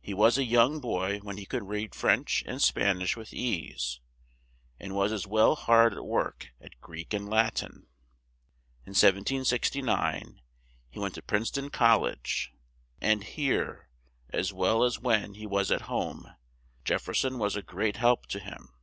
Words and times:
He 0.00 0.14
was 0.14 0.36
a 0.36 0.42
young 0.42 0.80
boy 0.80 1.20
when 1.20 1.36
he 1.38 1.46
could 1.46 1.68
read 1.68 1.94
French 1.94 2.42
and 2.44 2.60
Span 2.60 3.00
ish 3.02 3.16
with 3.16 3.32
ease, 3.32 4.00
and 4.80 4.96
was 4.96 5.12
as 5.12 5.28
well 5.28 5.54
hard 5.54 5.92
at 5.94 6.04
work 6.04 6.48
at 6.60 6.80
Greek 6.80 7.14
and 7.14 7.28
Lat 7.28 7.62
in. 7.62 7.86
In 8.84 8.94
1769 8.98 10.40
he 10.88 10.98
went 10.98 11.14
to 11.14 11.22
Prince 11.22 11.52
ton 11.52 11.70
Col 11.70 12.00
lege, 12.00 12.50
and 13.00 13.22
here, 13.22 13.88
as 14.30 14.52
well 14.52 14.82
as 14.82 14.98
when 14.98 15.34
he 15.34 15.46
was 15.46 15.70
at 15.70 15.82
home, 15.82 16.28
Jef 16.84 17.02
fer 17.02 17.14
son 17.14 17.38
was 17.38 17.54
a 17.54 17.62
great 17.62 17.94
help 17.98 18.26
to 18.26 18.40
him. 18.40 18.74